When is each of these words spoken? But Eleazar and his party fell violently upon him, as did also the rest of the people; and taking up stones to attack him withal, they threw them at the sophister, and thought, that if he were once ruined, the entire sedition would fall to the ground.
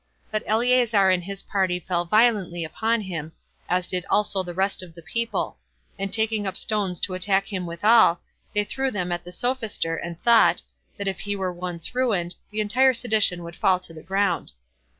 But 0.31 0.41
Eleazar 0.47 1.11
and 1.11 1.23
his 1.23 1.43
party 1.43 1.79
fell 1.79 2.05
violently 2.05 2.63
upon 2.63 3.01
him, 3.01 3.33
as 3.69 3.87
did 3.87 4.03
also 4.09 4.41
the 4.41 4.51
rest 4.55 4.81
of 4.81 4.95
the 4.95 5.01
people; 5.03 5.57
and 5.99 6.11
taking 6.11 6.47
up 6.47 6.57
stones 6.57 6.99
to 7.01 7.13
attack 7.13 7.53
him 7.53 7.67
withal, 7.67 8.19
they 8.53 8.63
threw 8.63 8.89
them 8.89 9.11
at 9.11 9.23
the 9.23 9.31
sophister, 9.31 9.95
and 9.95 10.19
thought, 10.23 10.63
that 10.97 11.07
if 11.07 11.19
he 11.19 11.35
were 11.35 11.53
once 11.53 11.93
ruined, 11.93 12.33
the 12.49 12.61
entire 12.61 12.95
sedition 12.95 13.43
would 13.43 13.55
fall 13.55 13.79
to 13.79 13.93
the 13.93 14.01
ground. 14.01 14.53